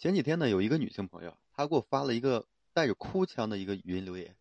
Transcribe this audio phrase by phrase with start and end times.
[0.00, 4.34] 前几天呢，有一个女性朋友，她给我发了一个带着哭腔的一个语音留言，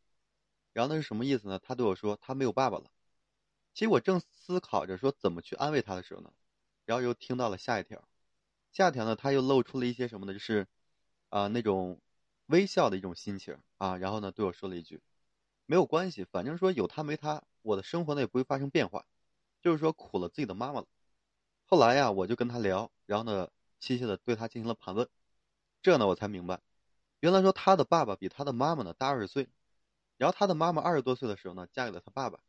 [0.72, 1.60] 然后那是什么意思呢？
[1.60, 2.86] 她对我说她没有爸爸了。
[3.74, 6.32] 其实我正思考着说怎么去安慰她的时候呢，
[6.86, 8.08] 然后又听到了下一条，
[8.72, 10.32] 下一条呢，她又露出了一些什么呢？
[10.32, 10.66] 就是
[11.28, 12.00] 啊那种
[12.46, 15.02] 微笑的一种心情啊，然后呢对我说了一句，
[15.66, 19.06] 没有关系，反正说有他没他，我的生活呢也不会发生变化，
[19.62, 20.88] 就是说苦了自己的妈妈了。
[21.66, 23.50] 后来呀，我就跟她聊，然后呢
[23.82, 25.10] 细细的对她进行了盘问。
[25.90, 26.62] 这呢，我才明白，
[27.20, 29.50] 原来说他的爸爸比他的妈妈呢大二十岁，
[30.18, 32.42] 然后他的妈妈二十多岁的时候呢，嫁给了他爸爸。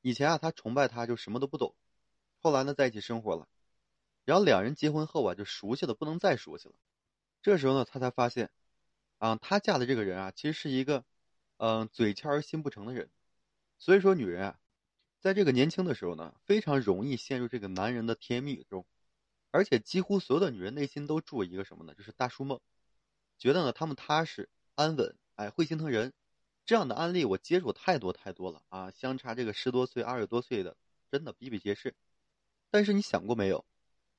[0.00, 1.74] 以前啊，他崇拜他，就什么都不懂。
[2.38, 3.48] 后来呢，在一起生活了，
[4.24, 6.76] 然后两人结婚后啊，就熟悉的不能再熟悉了。
[7.42, 8.52] 这时候呢，他才发现，
[9.18, 11.04] 啊，他嫁的这个人啊，其实是一个，
[11.56, 13.10] 嗯，嘴欠而心不诚的人。
[13.80, 14.60] 所以说，女人啊，
[15.18, 18.86] 在这个年轻的时候呢，非常容易陷入这个男人的甜言蜜语中。
[19.52, 21.94] 而且几乎所有的女人内心都住一个什么呢？
[21.94, 22.58] 就是大叔梦，
[23.38, 26.12] 觉得呢他们踏实安稳，哎，会心疼人。
[26.64, 30.76] 这样的案例我接触太多太多了啊，相差这个十多岁、二十多岁的，
[31.10, 31.94] 真的比比皆是。
[32.70, 33.64] 但是你想过没有？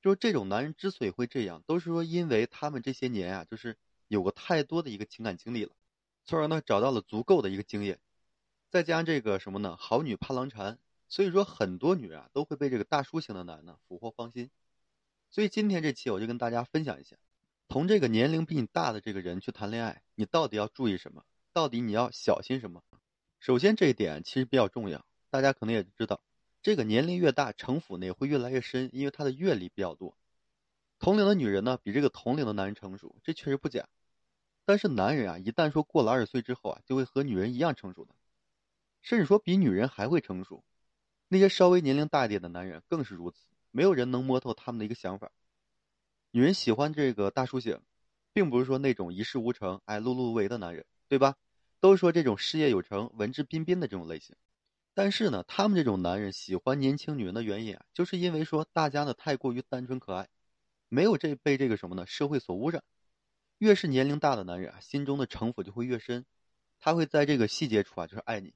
[0.02, 3.78] 就是这种男人之所以会这样，都是说因为他们这些年啊，就是
[4.10, 5.72] 有过太多的一个情感经历了，
[6.26, 8.00] 从而呢找到了足够的一个经验，
[8.70, 9.78] 再加上这个什么呢？
[9.78, 14.52] 好女怕郎缠，所以说很多女人啊都会被这个大叔型的男人呢俘获芳心。
[15.34, 17.16] 所以今天这期我就跟大家分享一下，
[17.68, 21.24] 同这个年龄比你大的这个人去谈恋爱，你到底要注意什么？
[21.54, 22.84] 到底你要小心什么？
[23.40, 26.22] 首先这一点其实比较重要，大家可能也知道，
[26.62, 30.16] 这个年龄越大，城府呢也会越来越深，因为他的阅历比较多。
[31.00, 33.90] 同龄的女人呢比这个同龄的男人成熟，这确实不假。
[34.66, 38.14] 但是男人啊，一旦说过了二十岁之后啊，就会和女人一样成熟的，
[39.02, 40.64] 甚至说比女人还会成熟。
[41.28, 43.48] 那些稍微年龄大一点的男人更是如此。
[43.76, 45.32] 没有人能摸透他们的一个想法。
[46.30, 47.82] 女人喜欢这个大叔型，
[48.32, 51.36] 并不是说那种一事无成、哎碌碌无为的男人，对吧？
[51.80, 54.36] 都说这种事业有成、文质彬彬的这种类型。
[54.94, 60.30] 但是呢，他们这种男人喜欢年轻女人的原因啊，就是因为说大家呢太过于单纯可爱，
[60.88, 62.84] 没有这被这个什么呢社会所污染。
[63.58, 66.26] 越是年龄大的男人啊，心中的城府就会越深，
[66.80, 68.54] 他会在这个细节处啊，就是爱你，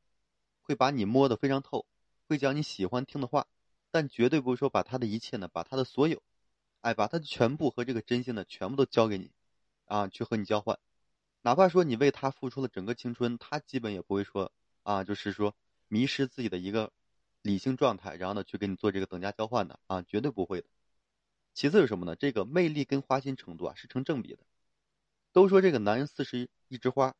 [0.61, 1.87] 会把你摸得非常透，
[2.27, 3.47] 会讲你喜欢听的话。
[3.97, 6.21] 但绝对不是说把他的一切呢，把他的所有，
[6.81, 9.31] 哎，把他的全部和这个真心呢，全部都交给你，
[9.85, 10.77] 啊，去和你交换，
[11.41, 14.51] 哪怕说你为他付出了整个青春，他基本也不会说
[14.83, 15.55] 啊，就是说
[15.87, 16.93] 迷失自己的一个
[17.41, 20.67] 理性状态，然后呢去给你做这个等价交换的啊，绝对不会的。
[21.55, 22.15] 其次是什么呢？
[22.15, 24.45] 这个魅力跟花心程度啊是成正比的。
[25.31, 27.15] 都说这个男人四十一枝花，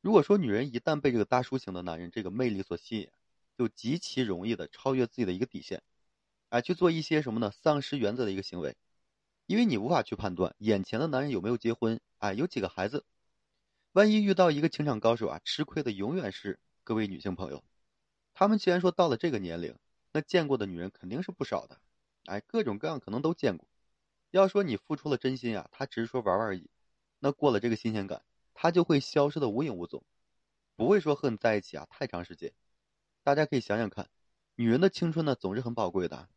[0.00, 3.08] 如果说女人一旦被这个大叔型的男人这个魅力所吸引，
[3.56, 5.80] 就极其容易的超越自己的一个底线。
[6.50, 7.50] 哎，去做一些什么呢？
[7.50, 8.74] 丧失原则的一个行为，
[9.46, 13.04] 因为你无法去判断眼前的男人有没有结婚，哎，有几个孩子。
[13.92, 17.62] 万一遇到一个情场高手啊，吃亏的永远是各位女性朋友。
[18.32, 19.76] 他们既然说到了这个年龄，
[20.12, 21.78] 那见过的女人肯定是不少的，
[22.24, 23.68] 哎，各种各样可能都见过。
[24.30, 26.70] 要说你付出了真心啊，他只是说玩玩而已，
[27.18, 28.22] 那过了这个新鲜感，
[28.54, 30.02] 他就会消失的无影无踪，
[30.76, 32.52] 不会说和你在一起啊太长时间。
[33.22, 34.08] 大家可以想想看，
[34.54, 36.28] 女人的青春呢总是很宝贵的。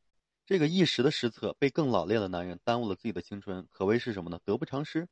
[0.52, 4.38] 这个一时的失策被更老练的男人耽误了自己的青春，可谓是什么呢？
[4.44, 5.08] 得不偿失。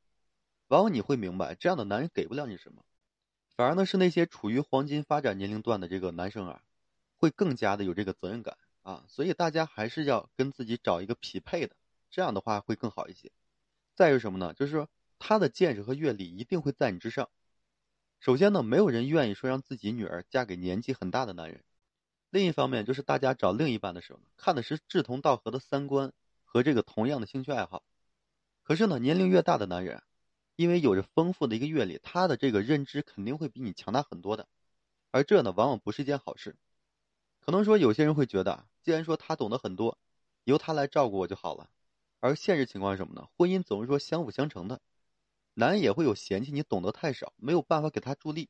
[0.68, 2.84] 往往你会明白，这样的男人给不了你什么，
[3.56, 6.62] 反而呢是那些处于黄金发展年龄段的这个男生啊，
[7.16, 9.02] 会更加的有这个责任感啊。
[9.08, 11.74] 所以大家还是要跟自己找一个匹配的，
[12.10, 13.32] 这样的话会更好一些。
[13.94, 14.52] 再有什么呢？
[14.52, 17.30] 就是说他的见识和阅历一定会在你之上。
[18.18, 21.64] 首先呢，没有人愿意说让自己女儿嫁给年纪很大的男人。
[22.30, 26.12] 另一方面，就是大家找另一半的时候呢，看的是志同道合的三观
[26.44, 27.82] 和这个同样的兴趣爱好。
[28.62, 30.02] 可是呢，年龄越大的男人，
[30.54, 34.46] 因为有着丰富的一个阅历，他的这个认知肯定会比你强大很多的。
[35.10, 36.56] 而这呢，往往不是一件好事。
[37.40, 39.98] 可能说有些人会觉得，既然说他懂得很多，
[40.44, 41.68] 由他来照顾我就好了。
[42.20, 43.26] 而现实情况是什么呢？
[43.36, 44.80] 婚姻总是说相辅相成的，
[45.54, 48.48] 男人也会有嫌弃你懂得太少，没有办法给他助力。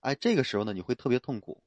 [0.00, 1.62] 哎，这个时候呢，你会特别痛苦。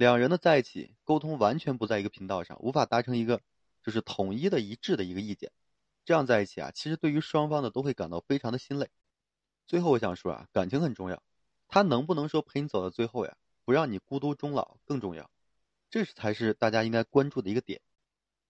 [0.00, 3.42] 两人的在一起沟通完全不在一个频道上，无法达成一个
[3.82, 5.52] 就是统一的一致的一个意见，
[6.06, 8.88] 这样在一起啊，其实对于双方呢都会感到非常的心累。
[9.66, 11.22] 最后我想说啊，感情很重要，
[11.68, 13.36] 他能不能说陪你走到最后呀，
[13.66, 15.30] 不让你孤独终老更重要，
[15.90, 17.82] 这才是大家应该关注的一个点。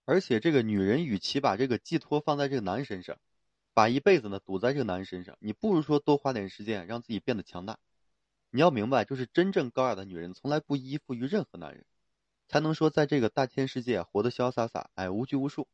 [0.05, 3.17] 而且这个女人与其把这个寄托放在这个男人身上，
[3.73, 7.77] 把一辈子呢赌在这个男人身上，你不如说多花点时间让自己变得强大。
[8.53, 11.85] 你要明白，就是真正高雅的女人，从来不依附于任何男人，
[12.49, 15.69] 才能说在这个大千世界活得潇潇洒洒，哎，无拘无束。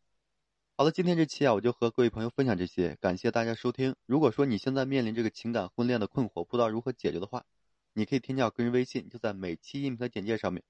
[0.75, 3.95] 好了，今天这期啊，我就和各位朋友分享这些，感谢大家收听。
[4.05, 7.45] 如果说你现在面临这个情感婚恋的困惑，不知道如何解决的话，
[7.93, 10.61] 你可以添加我个人微信，就在每期音频的简介上面，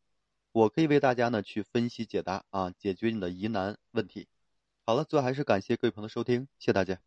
[0.54, 4.30] 我可以为大家呢去分析解答啊，解决你的疑难问题。
[4.86, 7.07] 好了，最后还是感谢各位朋友的收听，谢谢大家。